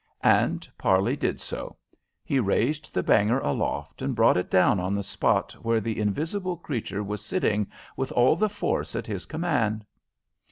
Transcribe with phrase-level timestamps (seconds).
[0.23, 1.75] And Parley did so.
[2.25, 6.57] He raised the banger aloft, and brought it down on the spot where the invisible
[6.57, 9.85] creature was sitting with all the force at his command.